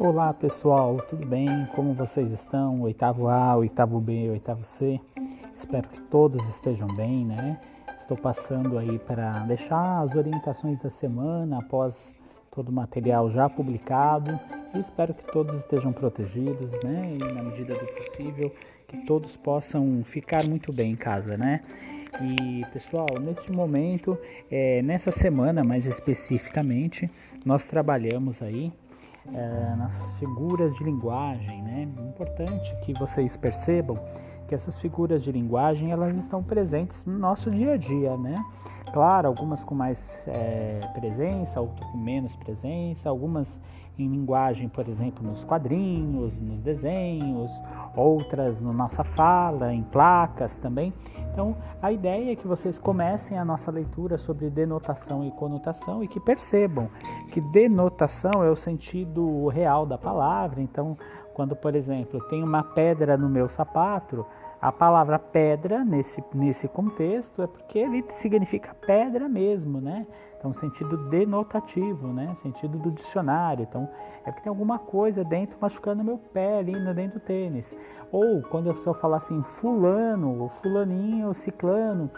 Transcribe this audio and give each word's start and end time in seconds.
Olá 0.00 0.32
pessoal, 0.32 0.96
tudo 1.10 1.26
bem? 1.26 1.66
Como 1.74 1.92
vocês 1.92 2.30
estão? 2.30 2.82
Oitavo 2.82 3.26
A, 3.26 3.56
oitavo 3.56 3.98
B, 3.98 4.30
oitavo 4.30 4.64
C. 4.64 5.00
Espero 5.52 5.88
que 5.88 6.00
todos 6.02 6.48
estejam 6.48 6.86
bem, 6.86 7.24
né? 7.24 7.58
Estou 7.98 8.16
passando 8.16 8.78
aí 8.78 8.96
para 9.00 9.40
deixar 9.40 10.02
as 10.02 10.14
orientações 10.14 10.78
da 10.78 10.88
semana 10.88 11.58
após 11.58 12.14
todo 12.48 12.68
o 12.68 12.72
material 12.72 13.28
já 13.28 13.48
publicado 13.48 14.38
e 14.72 14.78
espero 14.78 15.12
que 15.12 15.24
todos 15.32 15.58
estejam 15.58 15.92
protegidos, 15.92 16.70
né? 16.84 17.16
E 17.16 17.34
na 17.34 17.42
medida 17.42 17.74
do 17.74 17.86
possível 17.94 18.54
que 18.86 18.98
todos 18.98 19.36
possam 19.36 20.04
ficar 20.04 20.46
muito 20.46 20.72
bem 20.72 20.92
em 20.92 20.96
casa, 20.96 21.36
né? 21.36 21.60
E 22.22 22.64
pessoal, 22.72 23.08
neste 23.20 23.50
momento, 23.50 24.16
é, 24.48 24.80
nessa 24.80 25.10
semana 25.10 25.64
mais 25.64 25.86
especificamente, 25.86 27.10
nós 27.44 27.66
trabalhamos 27.66 28.40
aí 28.40 28.72
é, 29.32 29.74
nas 29.76 30.12
figuras 30.14 30.74
de 30.76 30.84
linguagem, 30.84 31.62
né? 31.62 31.88
Importante 32.08 32.74
que 32.82 32.92
vocês 32.94 33.36
percebam 33.36 33.98
que 34.46 34.54
essas 34.54 34.78
figuras 34.78 35.22
de 35.22 35.30
linguagem 35.30 35.92
elas 35.92 36.16
estão 36.16 36.42
presentes 36.42 37.04
no 37.04 37.18
nosso 37.18 37.50
dia 37.50 37.72
a 37.72 37.76
dia, 37.76 38.16
né? 38.16 38.34
Claro, 38.92 39.28
algumas 39.28 39.62
com 39.62 39.74
mais 39.74 40.18
é, 40.26 40.80
presença, 40.94 41.60
outras 41.60 41.90
com 41.90 41.98
menos 41.98 42.34
presença, 42.36 43.08
algumas 43.10 43.60
em 43.98 44.08
linguagem, 44.08 44.68
por 44.68 44.88
exemplo, 44.88 45.26
nos 45.26 45.44
quadrinhos, 45.44 46.40
nos 46.40 46.62
desenhos, 46.62 47.50
outras 47.98 48.60
na 48.60 48.72
nossa 48.72 49.02
fala, 49.04 49.72
em 49.72 49.82
placas 49.82 50.54
também. 50.56 50.92
Então, 51.32 51.56
a 51.80 51.92
ideia 51.92 52.32
é 52.32 52.36
que 52.36 52.46
vocês 52.46 52.78
comecem 52.78 53.38
a 53.38 53.44
nossa 53.44 53.70
leitura 53.70 54.18
sobre 54.18 54.50
denotação 54.50 55.24
e 55.24 55.30
conotação 55.30 56.02
e 56.02 56.08
que 56.08 56.18
percebam 56.18 56.88
que 57.30 57.40
denotação 57.40 58.42
é 58.42 58.50
o 58.50 58.56
sentido 58.56 59.46
real 59.48 59.86
da 59.86 59.96
palavra. 59.96 60.60
Então, 60.60 60.96
quando, 61.34 61.54
por 61.54 61.76
exemplo, 61.76 62.20
tem 62.28 62.42
uma 62.42 62.64
pedra 62.64 63.16
no 63.16 63.28
meu 63.28 63.48
sapato, 63.48 64.26
a 64.60 64.72
palavra 64.72 65.18
pedra 65.18 65.84
nesse, 65.84 66.22
nesse 66.34 66.66
contexto 66.66 67.42
é 67.42 67.46
porque 67.46 67.78
ele 67.78 68.04
significa 68.10 68.74
pedra 68.74 69.28
mesmo, 69.28 69.80
né? 69.80 70.06
Então, 70.36 70.52
sentido 70.52 70.96
denotativo, 71.08 72.08
né? 72.08 72.34
Sentido 72.36 72.78
do 72.78 72.90
dicionário. 72.90 73.66
Então, 73.68 73.88
é 74.24 74.30
porque 74.30 74.42
tem 74.42 74.50
alguma 74.50 74.78
coisa 74.78 75.24
dentro 75.24 75.56
machucando 75.60 76.04
meu 76.04 76.18
pé 76.18 76.58
ali 76.58 76.72
dentro 76.94 77.18
do 77.18 77.24
tênis. 77.24 77.76
Ou 78.10 78.42
quando 78.42 78.70
a 78.70 78.74
pessoa 78.74 78.94
fala 78.94 79.16
assim, 79.16 79.42
fulano, 79.42 80.40
ou 80.40 80.48
fulaninho, 80.48 81.28
ou 81.28 81.34
ciclano, 81.34 82.10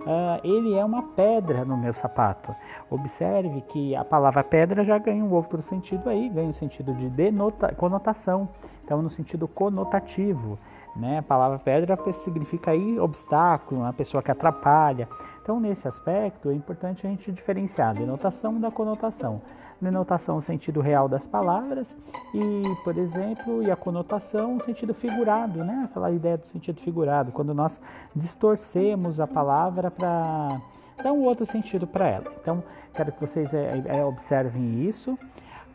uh, 0.00 0.40
ele 0.42 0.74
é 0.74 0.84
uma 0.84 1.02
pedra 1.02 1.64
no 1.64 1.76
meu 1.76 1.92
sapato. 1.92 2.54
Observe 2.90 3.62
que 3.68 3.94
a 3.94 4.04
palavra 4.04 4.42
pedra 4.42 4.84
já 4.84 4.98
ganha 4.98 5.24
um 5.24 5.32
outro 5.32 5.60
sentido 5.60 6.08
aí, 6.08 6.28
ganha 6.28 6.46
o 6.46 6.50
um 6.50 6.54
sentido 6.54 6.94
de 6.94 7.08
denota, 7.08 7.74
conotação. 7.74 8.48
Então, 8.84 9.00
no 9.02 9.10
sentido 9.10 9.48
conotativo. 9.48 10.58
Né? 10.96 11.18
A 11.18 11.22
palavra 11.22 11.58
pedra 11.58 11.98
significa 12.12 12.70
aí 12.70 12.98
obstáculo, 12.98 13.82
uma 13.82 13.92
pessoa 13.92 14.22
que 14.22 14.30
atrapalha. 14.30 15.08
Então, 15.42 15.60
nesse 15.60 15.86
aspecto, 15.86 16.50
é 16.50 16.54
importante 16.54 17.06
a 17.06 17.10
gente 17.10 17.30
diferenciar 17.30 17.90
a 17.90 17.92
denotação 17.92 18.58
da 18.58 18.70
conotação. 18.70 19.42
Denotação, 19.80 20.38
o 20.38 20.40
sentido 20.40 20.80
real 20.80 21.06
das 21.06 21.26
palavras, 21.26 21.94
e, 22.34 22.62
por 22.82 22.96
exemplo, 22.96 23.62
e 23.62 23.70
a 23.70 23.76
conotação, 23.76 24.56
o 24.56 24.60
sentido 24.60 24.94
figurado, 24.94 25.62
né? 25.62 25.82
aquela 25.84 26.10
ideia 26.10 26.38
do 26.38 26.46
sentido 26.46 26.80
figurado, 26.80 27.30
quando 27.30 27.52
nós 27.52 27.78
distorcemos 28.14 29.20
a 29.20 29.26
palavra 29.26 29.90
para 29.90 30.60
dar 31.02 31.12
um 31.12 31.22
outro 31.24 31.44
sentido 31.44 31.86
para 31.86 32.08
ela. 32.08 32.32
Então, 32.40 32.64
quero 32.94 33.12
que 33.12 33.20
vocês 33.20 33.52
é, 33.52 33.82
é, 33.86 34.04
observem 34.04 34.82
isso. 34.82 35.18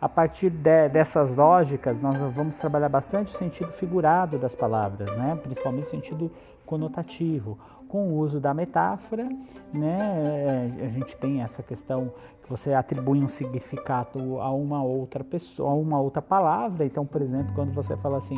A 0.02 0.10
partir 0.10 0.50
de, 0.50 0.90
dessas 0.90 1.36
lógicas, 1.36 2.02
nós 2.02 2.20
vamos 2.34 2.58
trabalhar 2.58 2.90
bastante 2.90 3.36
o 3.36 3.38
sentido 3.38 3.72
figurado 3.72 4.40
das 4.40 4.56
palavras, 4.56 5.16
né? 5.16 5.38
principalmente 5.44 5.86
o 5.86 5.90
sentido 5.92 6.32
conotativo. 6.66 7.60
Com 7.88 8.08
o 8.08 8.18
uso 8.18 8.40
da 8.40 8.52
metáfora, 8.52 9.30
né? 9.72 10.74
a 10.84 10.88
gente 10.88 11.16
tem 11.18 11.44
essa 11.44 11.62
questão 11.62 12.12
que 12.42 12.50
você 12.50 12.74
atribui 12.74 13.22
um 13.22 13.28
significado 13.28 14.40
a 14.42 14.50
uma 14.50 14.82
outra 14.82 15.24
pessoa, 15.24 15.70
a 15.70 15.76
uma 15.76 16.00
outra 16.00 16.22
palavra. 16.22 16.84
Então, 16.84 17.06
por 17.06 17.22
exemplo, 17.22 17.54
quando 17.54 17.72
você 17.72 17.96
fala 17.98 18.18
assim, 18.18 18.38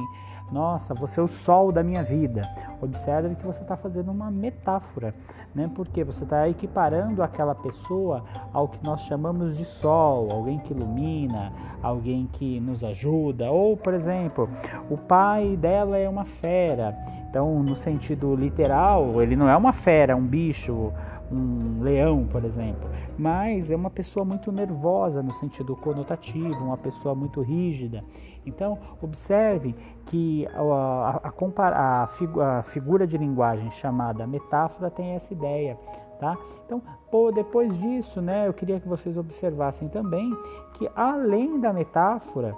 nossa, 0.53 0.93
você 0.93 1.19
é 1.19 1.23
o 1.23 1.27
sol 1.27 1.71
da 1.71 1.81
minha 1.81 2.03
vida. 2.03 2.43
Observe 2.79 3.35
que 3.35 3.45
você 3.45 3.63
está 3.63 3.75
fazendo 3.75 4.11
uma 4.11 4.29
metáfora, 4.29 5.15
né? 5.53 5.69
Porque 5.73 6.03
você 6.03 6.23
está 6.23 6.47
equiparando 6.47 7.23
aquela 7.23 7.55
pessoa 7.55 8.23
ao 8.53 8.67
que 8.67 8.83
nós 8.83 9.01
chamamos 9.01 9.57
de 9.57 9.65
sol, 9.65 10.31
alguém 10.31 10.59
que 10.59 10.71
ilumina, 10.71 11.51
alguém 11.81 12.29
que 12.33 12.59
nos 12.59 12.83
ajuda. 12.83 13.49
Ou, 13.49 13.75
por 13.75 13.95
exemplo, 13.95 14.47
o 14.89 14.97
pai 14.97 15.57
dela 15.57 15.97
é 15.97 16.07
uma 16.07 16.25
fera. 16.25 16.95
Então, 17.27 17.63
no 17.63 17.75
sentido 17.75 18.35
literal, 18.35 19.19
ele 19.23 19.35
não 19.35 19.49
é 19.49 19.57
uma 19.57 19.73
fera, 19.73 20.15
um 20.15 20.25
bicho 20.25 20.93
um 21.33 21.81
leão, 21.81 22.25
por 22.27 22.43
exemplo, 22.43 22.89
mas 23.17 23.71
é 23.71 23.75
uma 23.75 23.89
pessoa 23.89 24.25
muito 24.25 24.51
nervosa 24.51 25.21
no 25.21 25.31
sentido 25.33 25.75
conotativo, 25.75 26.63
uma 26.63 26.77
pessoa 26.77 27.15
muito 27.15 27.41
rígida. 27.41 28.03
Então, 28.45 28.77
observe 29.01 29.75
que 30.07 30.47
a, 30.53 31.21
a, 31.23 31.33
a, 31.69 32.59
a, 32.59 32.63
figura 32.63 33.07
de 33.07 33.17
linguagem 33.17 33.71
chamada 33.71 34.27
metáfora 34.27 34.91
tem 34.91 35.11
essa 35.11 35.33
ideia. 35.33 35.77
Tá? 36.19 36.37
Então, 36.65 36.81
pô, 37.11 37.31
depois 37.31 37.77
disso, 37.77 38.21
né, 38.21 38.47
eu 38.47 38.53
queria 38.53 38.79
que 38.79 38.87
vocês 38.87 39.17
observassem 39.17 39.89
também 39.89 40.31
que 40.73 40.89
além 40.95 41.59
da 41.59 41.73
metáfora, 41.73 42.55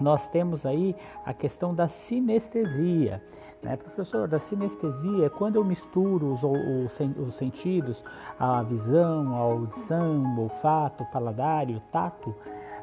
nós 0.00 0.28
temos 0.28 0.66
aí 0.66 0.94
a 1.24 1.32
questão 1.32 1.74
da 1.74 1.88
sinestesia. 1.88 3.22
Né? 3.66 3.76
Professor, 3.76 4.28
da 4.28 4.38
sinestesia 4.38 5.26
é 5.26 5.28
quando 5.28 5.56
eu 5.56 5.64
misturo 5.64 6.34
os, 6.34 6.42
os, 6.44 7.00
os 7.18 7.34
sentidos, 7.34 8.04
a 8.38 8.62
visão, 8.62 9.34
a 9.34 9.38
audição, 9.38 10.36
o 10.36 10.42
olfato, 10.42 11.02
o 11.02 11.06
paladar 11.06 11.68
e 11.68 11.74
o 11.74 11.80
tato, 11.90 12.32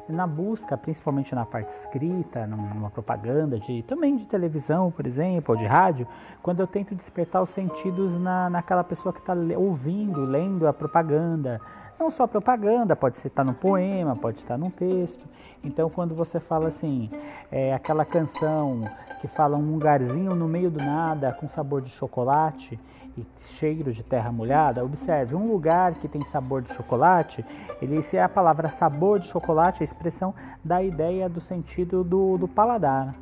na 0.06 0.26
busca, 0.26 0.76
principalmente 0.76 1.34
na 1.34 1.46
parte 1.46 1.70
escrita, 1.70 2.46
numa 2.46 2.90
propaganda, 2.90 3.58
de, 3.58 3.82
também 3.84 4.14
de 4.14 4.26
televisão, 4.26 4.90
por 4.90 5.06
exemplo, 5.06 5.54
ou 5.54 5.58
de 5.58 5.64
rádio, 5.64 6.06
quando 6.42 6.60
eu 6.60 6.66
tento 6.66 6.94
despertar 6.94 7.40
os 7.40 7.48
sentidos 7.48 8.14
na, 8.20 8.50
naquela 8.50 8.84
pessoa 8.84 9.10
que 9.10 9.20
está 9.20 9.32
ouvindo, 9.56 10.26
lendo 10.26 10.68
a 10.68 10.72
propaganda. 10.74 11.58
Não 11.98 12.10
só 12.10 12.26
propaganda, 12.26 12.96
pode 12.96 13.18
estar 13.18 13.44
num 13.44 13.54
poema, 13.54 14.16
pode 14.16 14.38
estar 14.38 14.58
num 14.58 14.70
texto. 14.70 15.24
Então, 15.62 15.88
quando 15.88 16.14
você 16.14 16.40
fala 16.40 16.68
assim, 16.68 17.10
é, 17.50 17.72
aquela 17.72 18.04
canção 18.04 18.84
que 19.20 19.28
fala 19.28 19.56
um 19.56 19.72
lugarzinho 19.72 20.34
no 20.34 20.46
meio 20.46 20.70
do 20.70 20.78
nada 20.78 21.32
com 21.32 21.48
sabor 21.48 21.80
de 21.80 21.90
chocolate, 21.90 22.78
e 23.16 23.24
cheiro 23.56 23.92
de 23.92 24.02
terra 24.02 24.32
molhada, 24.32 24.84
observe, 24.84 25.34
um 25.34 25.46
lugar 25.46 25.94
que 25.94 26.08
tem 26.08 26.24
sabor 26.24 26.62
de 26.62 26.72
chocolate, 26.74 27.44
ele 27.80 28.02
se 28.02 28.16
é 28.16 28.22
a 28.22 28.28
palavra 28.28 28.68
sabor 28.68 29.20
de 29.20 29.28
chocolate, 29.28 29.82
a 29.82 29.84
expressão 29.84 30.34
da 30.64 30.82
ideia 30.82 31.28
do 31.28 31.40
sentido 31.40 32.02
do, 32.02 32.36
do 32.36 32.48
paladar 32.48 33.14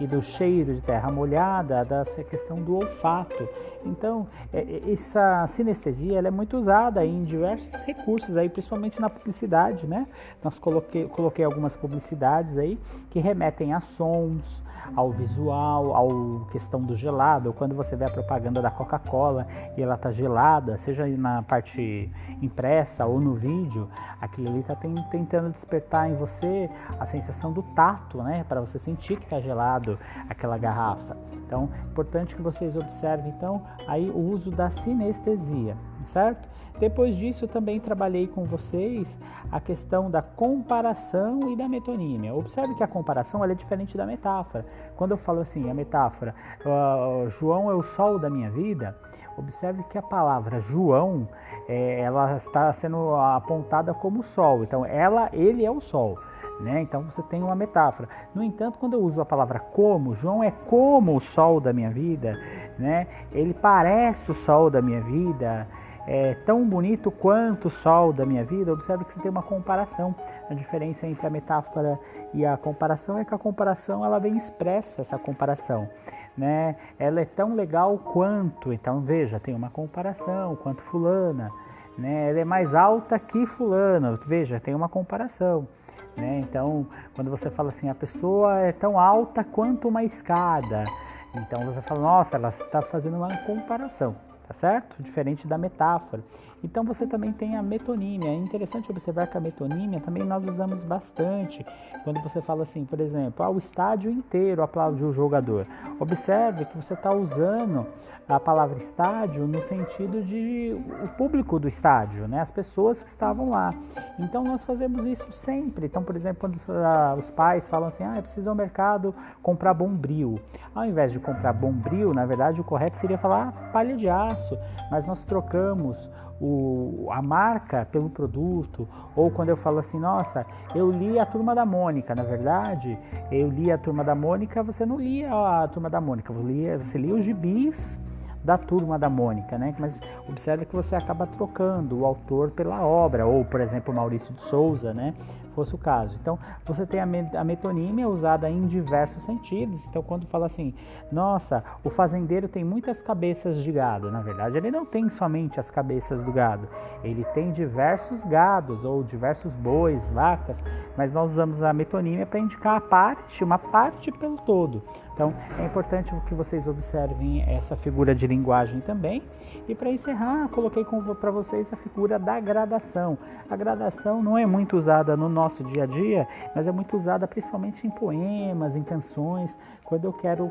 e 0.00 0.06
do 0.06 0.22
cheiro 0.22 0.74
de 0.74 0.80
terra 0.80 1.10
molhada, 1.10 1.84
dessa 1.84 2.22
questão 2.22 2.56
do 2.62 2.76
olfato. 2.76 3.48
Então, 3.84 4.26
é, 4.52 4.60
é, 4.60 4.92
essa 4.92 5.46
sinestesia 5.46 6.18
ela 6.18 6.28
é 6.28 6.30
muito 6.30 6.56
usada 6.56 7.04
em 7.04 7.24
diversos 7.24 7.72
recursos 7.82 8.36
aí, 8.36 8.48
principalmente 8.48 9.00
na 9.00 9.10
publicidade, 9.10 9.86
né? 9.86 10.06
Nós 10.42 10.58
coloquei, 10.58 11.06
coloquei 11.08 11.44
algumas 11.44 11.76
publicidades 11.76 12.58
aí 12.58 12.78
que 13.10 13.20
remetem 13.20 13.72
a 13.72 13.80
sons, 13.80 14.62
ao 14.94 15.10
visual, 15.10 15.94
ao 15.94 16.46
questão 16.50 16.80
do 16.80 16.94
gelado. 16.94 17.52
Quando 17.52 17.74
você 17.74 17.96
vê 17.96 18.04
a 18.04 18.10
propaganda 18.10 18.60
da 18.60 18.70
Coca-Cola 18.70 19.46
e 19.76 19.82
ela 19.82 19.96
tá 19.96 20.10
gelada, 20.10 20.76
seja 20.78 21.06
na 21.06 21.42
parte 21.42 22.10
impressa 22.40 23.06
ou 23.06 23.20
no 23.20 23.34
vídeo, 23.34 23.88
aquilo 24.20 24.48
ali 24.48 24.60
está 24.60 24.74
tentando 24.74 25.50
despertar 25.50 26.10
em 26.10 26.14
você 26.14 26.70
a 26.98 27.06
sensação 27.06 27.52
do 27.52 27.62
tato, 27.62 28.22
né, 28.22 28.44
para 28.48 28.60
você 28.60 28.78
sentir 28.78 29.16
que 29.16 29.24
está 29.24 29.40
gelado 29.40 29.98
aquela 30.28 30.58
garrafa. 30.58 31.16
Então, 31.46 31.68
é 31.74 31.90
importante 31.90 32.34
que 32.34 32.42
vocês 32.42 32.74
observem 32.76 33.32
então 33.36 33.62
aí 33.86 34.10
o 34.10 34.18
uso 34.18 34.50
da 34.50 34.70
sinestesia, 34.70 35.76
certo? 36.04 36.48
Depois 36.78 37.16
disso, 37.16 37.46
também 37.46 37.78
trabalhei 37.78 38.26
com 38.26 38.44
vocês 38.44 39.18
a 39.50 39.60
questão 39.60 40.10
da 40.10 40.22
comparação 40.22 41.52
e 41.52 41.56
da 41.56 41.68
metonímia. 41.68 42.34
Observe 42.34 42.74
que 42.74 42.82
a 42.82 42.88
comparação 42.88 43.44
é 43.44 43.54
diferente 43.54 43.96
da 43.96 44.06
metáfora. 44.06 44.66
Quando 44.96 45.12
eu 45.12 45.16
falo 45.16 45.40
assim, 45.40 45.70
a 45.70 45.74
metáfora, 45.74 46.34
uh, 46.64 47.28
João 47.30 47.70
é 47.70 47.74
o 47.74 47.82
sol 47.82 48.18
da 48.18 48.28
minha 48.28 48.50
vida, 48.50 48.96
observe 49.36 49.82
que 49.84 49.98
a 49.98 50.02
palavra 50.02 50.60
João, 50.60 51.28
é, 51.68 52.00
ela 52.00 52.36
está 52.36 52.72
sendo 52.72 53.14
apontada 53.14 53.94
como 53.94 54.24
sol. 54.24 54.64
Então, 54.64 54.84
ela, 54.84 55.28
ele 55.32 55.64
é 55.64 55.70
o 55.70 55.80
sol. 55.80 56.18
Né? 56.60 56.80
Então 56.82 57.02
você 57.02 57.22
tem 57.22 57.42
uma 57.42 57.56
metáfora. 57.56 58.08
No 58.34 58.42
entanto, 58.42 58.78
quando 58.78 58.94
eu 58.94 59.00
uso 59.00 59.20
a 59.20 59.24
palavra 59.24 59.58
como, 59.58 60.14
João 60.14 60.44
é 60.44 60.50
como 60.50 61.16
o 61.16 61.20
sol 61.20 61.60
da 61.60 61.72
minha 61.72 61.90
vida, 61.90 62.38
né? 62.78 63.06
Ele 63.32 63.54
parece 63.54 64.30
o 64.30 64.34
sol 64.34 64.70
da 64.70 64.80
minha 64.82 65.00
vida, 65.00 65.66
é 66.06 66.34
tão 66.46 66.64
bonito 66.64 67.10
quanto 67.10 67.68
o 67.68 67.70
sol 67.70 68.12
da 68.12 68.26
minha 68.26 68.44
vida, 68.44 68.72
observe 68.72 69.04
que 69.04 69.14
você 69.14 69.20
tem 69.20 69.30
uma 69.30 69.42
comparação. 69.42 70.14
A 70.50 70.54
diferença 70.54 71.06
entre 71.06 71.26
a 71.26 71.30
metáfora 71.30 71.98
e 72.34 72.44
a 72.44 72.56
comparação 72.56 73.18
é 73.18 73.24
que 73.24 73.34
a 73.34 73.38
comparação 73.38 74.04
ela 74.04 74.18
vem 74.18 74.36
expressa 74.36 75.00
essa 75.00 75.18
comparação. 75.18 75.88
Né? 76.36 76.76
Ela 76.98 77.20
é 77.20 77.24
tão 77.24 77.54
legal 77.54 77.98
quanto, 77.98 78.72
então 78.72 79.00
veja, 79.00 79.38
tem 79.38 79.54
uma 79.54 79.70
comparação, 79.70 80.56
quanto 80.56 80.82
fulana, 80.82 81.50
né? 81.98 82.30
Ela 82.30 82.40
é 82.40 82.44
mais 82.44 82.74
alta 82.74 83.18
que 83.18 83.46
fulana, 83.46 84.18
veja, 84.26 84.58
tem 84.58 84.74
uma 84.74 84.88
comparação. 84.88 85.68
Né? 86.16 86.40
Então, 86.40 86.86
quando 87.14 87.30
você 87.30 87.50
fala 87.50 87.68
assim, 87.68 87.88
a 87.88 87.94
pessoa 87.94 88.58
é 88.60 88.72
tão 88.72 88.98
alta 88.98 89.44
quanto 89.44 89.88
uma 89.88 90.02
escada, 90.04 90.84
então 91.34 91.62
você 91.62 91.80
fala, 91.82 92.00
nossa, 92.00 92.36
ela 92.36 92.50
está 92.50 92.82
fazendo 92.82 93.16
uma 93.16 93.36
comparação, 93.38 94.14
tá 94.46 94.52
certo? 94.52 95.02
Diferente 95.02 95.46
da 95.46 95.56
metáfora. 95.56 96.22
Então 96.62 96.84
você 96.84 97.06
também 97.06 97.32
tem 97.32 97.56
a 97.56 97.62
metonímia. 97.62 98.30
É 98.30 98.34
interessante 98.34 98.90
observar 98.90 99.26
que 99.26 99.36
a 99.36 99.40
metonímia 99.40 100.00
também 100.00 100.22
nós 100.22 100.46
usamos 100.46 100.78
bastante 100.84 101.64
quando 102.04 102.20
você 102.22 102.40
fala 102.40 102.62
assim, 102.62 102.84
por 102.84 103.00
exemplo, 103.00 103.44
ah, 103.44 103.50
o 103.50 103.58
estádio 103.58 104.10
inteiro 104.10 104.62
aplaude 104.62 105.02
o 105.04 105.12
jogador. 105.12 105.66
Observe 106.02 106.64
que 106.64 106.76
você 106.76 106.94
está 106.94 107.14
usando 107.14 107.86
a 108.28 108.40
palavra 108.40 108.76
estádio 108.78 109.46
no 109.46 109.62
sentido 109.62 110.20
de 110.20 110.74
o 111.00 111.06
público 111.16 111.60
do 111.60 111.68
estádio, 111.68 112.26
né? 112.26 112.40
as 112.40 112.50
pessoas 112.50 113.00
que 113.00 113.08
estavam 113.08 113.50
lá. 113.50 113.72
Então 114.18 114.42
nós 114.42 114.64
fazemos 114.64 115.04
isso 115.04 115.30
sempre. 115.30 115.86
Então, 115.86 116.02
por 116.02 116.16
exemplo, 116.16 116.40
quando 116.40 116.58
ah, 116.84 117.14
os 117.16 117.30
pais 117.30 117.68
falam 117.68 117.86
assim, 117.86 118.02
ah, 118.02 118.20
precisa 118.20 118.50
ao 118.50 118.56
mercado 118.56 119.14
comprar 119.40 119.74
bombril. 119.74 120.40
Ao 120.74 120.84
invés 120.84 121.12
de 121.12 121.20
comprar 121.20 121.52
bombril, 121.52 122.12
na 122.12 122.26
verdade 122.26 122.60
o 122.60 122.64
correto 122.64 122.96
seria 122.96 123.16
falar 123.16 123.70
palha 123.72 123.96
de 123.96 124.08
aço, 124.08 124.58
mas 124.90 125.06
nós 125.06 125.22
trocamos 125.22 126.10
o, 126.42 127.08
a 127.12 127.22
marca 127.22 127.86
pelo 127.86 128.10
produto, 128.10 128.88
ou 129.14 129.30
quando 129.30 129.50
eu 129.50 129.56
falo 129.56 129.78
assim, 129.78 129.98
nossa, 129.98 130.44
eu 130.74 130.90
li 130.90 131.16
a 131.16 131.24
Turma 131.24 131.54
da 131.54 131.64
Mônica, 131.64 132.16
na 132.16 132.24
verdade, 132.24 132.98
eu 133.30 133.48
li 133.48 133.70
a 133.70 133.78
Turma 133.78 134.02
da 134.02 134.14
Mônica, 134.14 134.60
você 134.60 134.84
não 134.84 134.98
lia 134.98 135.32
a 135.32 135.68
Turma 135.68 135.88
da 135.88 136.00
Mônica, 136.00 136.32
você 136.32 136.52
lia, 136.52 136.78
você 136.78 136.98
lia 136.98 137.14
os 137.14 137.24
gibis 137.24 137.96
da 138.42 138.58
turma 138.58 138.98
da 138.98 139.08
Mônica, 139.08 139.56
né? 139.56 139.72
Mas 139.78 140.00
observe 140.28 140.66
que 140.66 140.74
você 140.74 140.96
acaba 140.96 141.28
trocando 141.28 142.00
o 142.00 142.04
autor 142.04 142.50
pela 142.50 142.84
obra, 142.84 143.24
ou 143.24 143.44
por 143.44 143.60
exemplo 143.60 143.94
Maurício 143.94 144.34
de 144.34 144.42
Souza, 144.42 144.92
né? 144.92 145.14
Fosse 145.54 145.74
o 145.74 145.78
caso. 145.78 146.18
Então 146.20 146.38
você 146.64 146.86
tem 146.86 147.00
a 147.00 147.44
metonímia 147.44 148.08
usada 148.08 148.48
em 148.48 148.66
diversos 148.66 149.22
sentidos. 149.22 149.84
Então 149.86 150.02
quando 150.02 150.26
fala 150.26 150.46
assim, 150.46 150.74
nossa, 151.10 151.62
o 151.84 151.90
fazendeiro 151.90 152.48
tem 152.48 152.64
muitas 152.64 153.02
cabeças 153.02 153.62
de 153.62 153.70
gado, 153.70 154.10
na 154.10 154.20
verdade 154.20 154.56
ele 154.56 154.70
não 154.70 154.86
tem 154.86 155.08
somente 155.10 155.60
as 155.60 155.70
cabeças 155.70 156.22
do 156.22 156.32
gado, 156.32 156.66
ele 157.04 157.24
tem 157.34 157.52
diversos 157.52 158.24
gados 158.24 158.84
ou 158.84 159.02
diversos 159.02 159.54
bois, 159.56 160.08
vacas, 160.08 160.62
mas 160.96 161.12
nós 161.12 161.32
usamos 161.32 161.62
a 161.62 161.72
metonímia 161.72 162.24
para 162.24 162.40
indicar 162.40 162.76
a 162.76 162.80
parte, 162.80 163.44
uma 163.44 163.58
parte 163.58 164.10
pelo 164.10 164.38
todo. 164.38 164.82
Então 165.12 165.34
é 165.58 165.66
importante 165.66 166.10
que 166.26 166.34
vocês 166.34 166.66
observem 166.66 167.42
essa 167.42 167.76
figura 167.76 168.14
de 168.14 168.26
linguagem 168.26 168.80
também. 168.80 169.22
E 169.68 169.74
para 169.74 169.90
encerrar, 169.90 170.48
coloquei 170.48 170.84
para 171.20 171.30
vocês 171.30 171.72
a 171.72 171.76
figura 171.76 172.18
da 172.18 172.40
gradação. 172.40 173.18
A 173.48 173.54
gradação 173.54 174.22
não 174.22 174.36
é 174.36 174.46
muito 174.46 174.76
usada 174.76 175.16
no 175.16 175.28
nosso 175.28 175.41
dia 175.64 175.84
a 175.84 175.86
dia, 175.86 176.28
mas 176.54 176.66
é 176.66 176.72
muito 176.72 176.96
usada 176.96 177.26
principalmente 177.26 177.86
em 177.86 177.90
poemas, 177.90 178.76
em 178.76 178.82
canções, 178.82 179.58
quando 179.84 180.04
eu 180.04 180.12
quero 180.12 180.50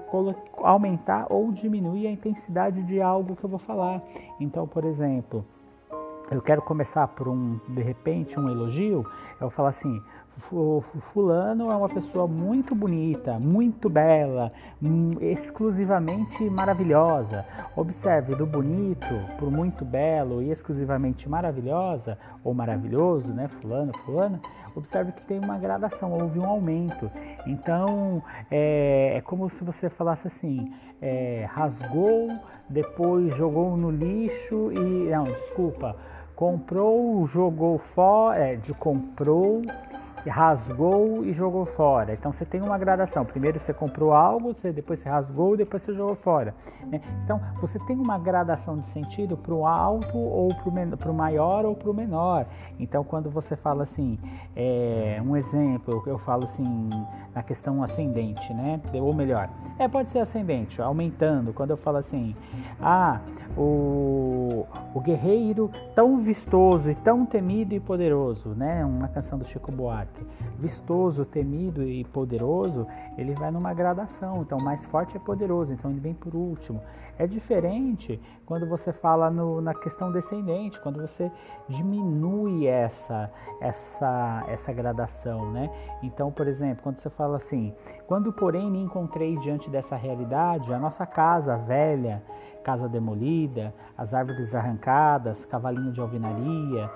aumentar 0.58 1.28
ou 1.30 1.52
diminuir 1.52 2.08
a 2.08 2.12
intensidade 2.12 2.84
de 2.84 3.02
algo 3.02 3.36
que 3.36 3.44
eu 3.44 3.50
vou 3.50 3.60
falar. 3.60 4.02
Então, 4.40 4.68
por 4.68 4.84
exemplo, 4.86 5.46
eu 6.32 6.42
quero 6.42 6.62
começar 6.62 7.08
por 7.10 7.28
um, 7.28 7.60
de 7.68 7.82
repente, 7.82 8.40
um 8.40 8.48
elogio, 8.48 9.06
eu 9.40 9.50
falar 9.50 9.70
assim: 9.70 10.02
fulano 11.14 11.72
é 11.72 11.76
uma 11.76 11.90
pessoa 11.90 12.28
muito 12.28 12.74
bonita, 12.74 13.38
muito 13.38 13.90
bela, 13.90 14.52
hum, 14.82 15.16
exclusivamente 15.22 16.44
maravilhosa. 16.50 17.46
Observe 17.76 18.36
do 18.36 18.46
bonito 18.46 19.14
por 19.38 19.52
muito 19.52 19.86
belo 19.86 20.42
e 20.42 20.50
exclusivamente 20.50 21.30
maravilhosa 21.30 22.18
ou 22.44 22.54
maravilhoso, 22.54 23.28
né? 23.28 23.48
Fulano, 23.48 23.94
fulana. 24.00 24.40
Observe 24.76 25.12
que 25.12 25.22
tem 25.24 25.40
uma 25.40 25.58
gradação, 25.58 26.14
houve 26.14 26.40
um 26.40 26.46
aumento. 26.46 27.12
Então 27.46 28.24
é, 28.50 29.18
é 29.18 29.22
como 29.22 29.50
se 29.50 29.64
você 29.64 29.90
falasse 29.90 30.28
assim: 30.28 30.74
é, 31.02 31.48
rasgou, 31.52 32.30
depois 32.70 33.36
jogou 33.36 33.76
no 33.76 33.92
lixo 33.92 34.72
e 34.72 35.10
não, 35.10 35.24
desculpa, 35.24 35.96
comprou, 36.36 37.26
jogou 37.28 37.78
fora, 37.78 38.40
é, 38.40 38.56
de 38.56 38.74
comprou 38.74 39.62
rasgou 40.30 41.26
e 41.26 41.34
jogou 41.34 41.66
fora. 41.66 42.14
Então 42.14 42.32
você 42.32 42.46
tem 42.46 42.62
uma 42.62 42.78
gradação. 42.78 43.26
Primeiro 43.26 43.60
você 43.60 43.74
comprou 43.74 44.14
algo, 44.14 44.54
você, 44.54 44.72
depois 44.72 45.00
você 45.00 45.10
rasgou, 45.10 45.58
depois 45.58 45.82
você 45.82 45.94
jogou 45.94 46.16
fora. 46.16 46.54
Né? 46.86 47.02
Então 47.24 47.40
você 47.60 47.80
tem 47.80 47.98
uma 47.98 48.18
gradação 48.18 48.78
de 48.78 48.88
sentido 48.88 49.36
para 49.38 49.54
o 49.54 49.66
alto 49.66 50.18
ou 50.18 50.50
para 50.98 51.12
o 51.12 51.14
maior 51.14 51.66
ou 51.66 51.76
para 51.76 51.90
o 51.90 51.94
menor. 51.94 52.46
Então 52.80 53.04
quando 53.04 53.30
você 53.30 53.56
fala 53.56 53.84
assim, 53.84 54.20
é, 54.56 55.22
um 55.26 55.36
exemplo, 55.36 56.04
eu 56.06 56.18
falo 56.18 56.44
assim 56.44 56.90
na 57.34 57.42
questão 57.42 57.82
ascendente, 57.82 58.54
né? 58.54 58.80
Ou 58.94 59.14
melhor, 59.14 59.50
é 59.80 59.88
pode 59.88 60.10
ser 60.10 60.20
ascendente, 60.20 60.82
aumentando. 60.82 61.54
Quando 61.54 61.72
eu 61.72 61.78
falo 61.78 61.98
assim, 61.98 62.36
ah, 62.82 63.20
o, 63.58 64.66
o 64.94 65.00
guerreiro 65.00 65.72
tão 65.96 66.18
vistoso 66.18 66.90
e 66.90 66.96
tão 66.96 67.26
temido 67.26 67.74
e 67.74 67.80
poderoso, 67.80 68.50
né? 68.50 68.86
Uma 68.86 69.08
canção 69.08 69.38
do 69.38 69.46
Chico 69.46 69.72
Buarque 69.72 70.26
vistoso, 70.62 71.26
temido 71.26 71.84
e 71.84 72.04
poderoso, 72.06 72.88
ele 73.18 73.34
vai 73.34 73.50
numa 73.50 73.74
gradação. 73.74 74.44
Então, 74.44 74.60
mais 74.60 74.86
forte 74.86 75.18
é 75.18 75.20
poderoso, 75.20 75.74
então 75.74 75.90
ele 75.90 76.00
vem 76.00 76.14
por 76.14 76.36
último. 76.36 76.80
É 77.18 77.28
diferente 77.28 78.22
quando 78.46 78.68
você 78.68 78.94
fala 78.94 79.30
no, 79.30 79.62
na 79.62 79.74
questão 79.74 80.12
descendente, 80.12 80.80
quando 80.82 81.02
você 81.02 81.32
diminui 81.68 82.68
essa, 82.68 83.32
essa, 83.60 84.44
essa 84.48 84.72
gradação, 84.72 85.52
né? 85.52 85.70
Então, 86.02 86.32
por 86.32 86.48
exemplo, 86.48 86.84
quando 86.84 86.98
você 86.98 87.10
fala 87.10 87.21
assim, 87.36 87.74
quando 88.08 88.32
porém 88.34 88.70
me 88.70 88.82
encontrei 88.82 89.38
diante 89.38 89.70
dessa 89.70 89.96
realidade, 89.96 90.74
a 90.74 90.80
nossa 90.80 91.06
casa 91.06 91.58
velha, 91.58 92.24
casa 92.64 92.88
demolida, 92.88 93.74
as 93.98 94.14
árvores 94.14 94.54
arrancadas, 94.54 95.46
cavalinho 95.46 95.92
de 95.92 96.00
alvenaria, 96.00 96.90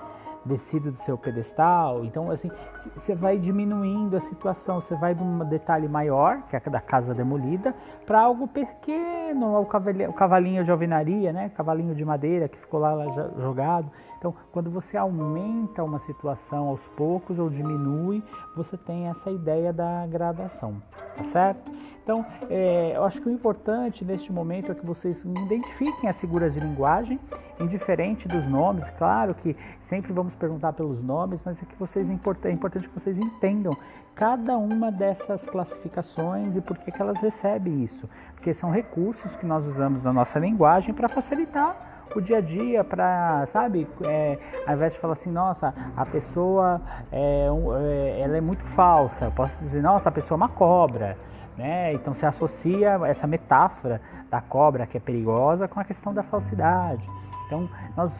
descido 0.44 0.92
do 0.92 0.98
seu 0.98 1.18
pedestal. 1.18 2.04
Então, 2.04 2.30
assim, 2.30 2.50
você 2.94 3.14
vai 3.14 3.36
diminuindo 3.36 4.16
a 4.16 4.20
situação, 4.20 4.80
você 4.80 4.94
vai 4.94 5.14
de 5.14 5.22
um 5.22 5.40
detalhe 5.40 5.88
maior, 5.88 6.42
que 6.48 6.56
é 6.56 6.60
da 6.60 6.80
casa 6.80 7.12
demolida, 7.12 7.74
para 8.06 8.20
algo 8.20 8.46
pequeno, 8.46 9.60
o 9.60 10.12
cavalinho 10.12 10.64
de 10.64 10.70
alvenaria, 10.70 11.32
né? 11.32 11.50
Cavalinho 11.50 11.94
de 11.94 12.04
madeira 12.04 12.48
que 12.48 12.58
ficou 12.58 12.80
lá 12.80 12.94
jogado. 13.38 13.90
Então, 14.18 14.34
quando 14.52 14.70
você 14.70 14.96
aumenta 14.96 15.82
uma 15.84 15.98
situação 15.98 16.68
aos 16.68 16.86
poucos 16.88 17.38
ou 17.38 17.50
diminui, 17.50 18.22
você 18.54 18.76
tem 18.76 19.08
essa 19.08 19.30
ideia 19.30 19.72
da 19.72 20.06
gradação, 20.06 20.82
tá 21.16 21.24
certo? 21.24 21.70
Então, 22.02 22.24
é, 22.48 22.92
eu 22.94 23.02
acho 23.02 23.20
que 23.20 23.28
o 23.28 23.32
importante 23.32 24.04
neste 24.04 24.32
momento 24.32 24.70
é 24.70 24.76
que 24.76 24.86
vocês 24.86 25.24
identifiquem 25.24 26.08
as 26.08 26.20
figuras 26.20 26.54
de 26.54 26.60
linguagem, 26.60 27.18
indiferente 27.58 28.28
dos 28.28 28.46
nomes. 28.46 28.88
Claro 28.90 29.34
que 29.34 29.56
sempre 29.82 30.12
vamos 30.12 30.36
perguntar 30.36 30.72
pelos 30.72 31.02
nomes, 31.02 31.42
mas 31.44 31.60
é 31.60 31.66
que 31.66 31.74
vocês 31.76 32.08
é 32.08 32.12
importante 32.12 32.88
que 32.88 32.94
vocês 32.94 33.18
entendam 33.18 33.76
cada 34.14 34.56
uma 34.56 34.92
dessas 34.92 35.44
classificações 35.46 36.54
e 36.54 36.60
por 36.60 36.78
que, 36.78 36.92
que 36.92 37.02
elas 37.02 37.20
recebem 37.20 37.82
isso, 37.82 38.08
porque 38.34 38.54
são 38.54 38.70
recursos 38.70 39.34
que 39.34 39.44
nós 39.44 39.66
usamos 39.66 40.00
na 40.00 40.12
nossa 40.12 40.38
linguagem 40.38 40.94
para 40.94 41.08
facilitar 41.08 41.95
o 42.14 42.20
dia 42.20 42.38
a 42.38 42.40
dia 42.40 42.84
para, 42.84 43.46
sabe, 43.46 43.86
é, 44.04 44.38
ao 44.66 44.74
invés 44.74 44.92
de 44.92 44.98
falar 44.98 45.14
assim, 45.14 45.30
nossa, 45.30 45.74
a 45.96 46.06
pessoa 46.06 46.80
é, 47.12 47.46
é, 47.82 48.20
ela 48.20 48.36
é 48.36 48.40
muito 48.40 48.64
falsa, 48.64 49.26
eu 49.26 49.32
posso 49.32 49.58
dizer, 49.62 49.82
nossa, 49.82 50.08
a 50.08 50.12
pessoa 50.12 50.36
é 50.36 50.38
uma 50.38 50.48
cobra. 50.48 51.16
Né? 51.56 51.94
Então 51.94 52.12
se 52.12 52.26
associa 52.26 53.00
essa 53.06 53.26
metáfora 53.26 54.00
da 54.30 54.42
cobra 54.42 54.86
que 54.86 54.98
é 54.98 55.00
perigosa 55.00 55.66
com 55.66 55.80
a 55.80 55.84
questão 55.84 56.12
da 56.12 56.22
falsidade. 56.22 57.08
Então 57.46 57.68
nós 57.96 58.12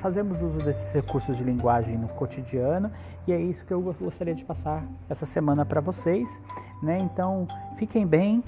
fazemos 0.00 0.42
uso 0.42 0.58
desses 0.58 0.88
recursos 0.92 1.36
de 1.36 1.42
linguagem 1.42 1.96
no 1.96 2.08
cotidiano 2.08 2.92
e 3.26 3.32
é 3.32 3.40
isso 3.40 3.64
que 3.64 3.72
eu 3.72 3.80
gostaria 3.80 4.34
de 4.34 4.44
passar 4.44 4.84
essa 5.08 5.26
semana 5.26 5.64
para 5.64 5.80
vocês. 5.80 6.40
Né? 6.82 6.98
Então 6.98 7.46
fiquem 7.76 8.06
bem, 8.06 8.44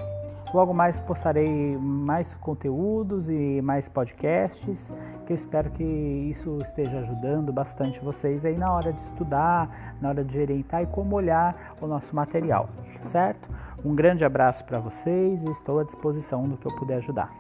Logo 0.52 0.73
mais 0.73 0.99
postarei 1.00 1.76
mais 1.76 2.35
conteúdos 2.37 3.28
e 3.28 3.61
mais 3.61 3.87
podcasts, 3.87 4.90
que 5.26 5.33
eu 5.33 5.37
espero 5.37 5.71
que 5.71 5.85
isso 5.85 6.59
esteja 6.62 7.00
ajudando 7.00 7.52
bastante 7.52 8.00
vocês 8.00 8.47
aí 8.47 8.57
na 8.57 8.73
hora 8.73 8.93
de 8.93 9.00
estudar, 9.02 9.97
na 10.00 10.09
hora 10.09 10.25
de 10.25 10.40
orientar 10.40 10.83
e 10.83 10.87
como 10.87 11.17
olhar 11.17 11.75
o 11.81 11.87
nosso 11.87 12.17
material, 12.17 12.71
certo? 13.02 13.49
Um 13.85 13.95
grande 13.95 14.25
abraço 14.25 14.64
para 14.64 14.78
vocês 14.78 15.43
e 15.43 15.50
estou 15.50 15.81
à 15.81 15.85
disposição 15.85 16.49
do 16.49 16.57
que 16.57 16.67
eu 16.67 16.75
puder 16.76 16.97
ajudar. 16.97 17.31